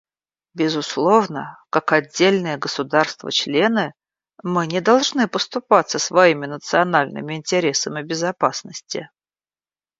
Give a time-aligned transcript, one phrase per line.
[0.55, 3.93] Безусловно, как отдельные государства-члены,
[4.41, 9.11] мы не должны поступаться своими национальными интересами безопасности.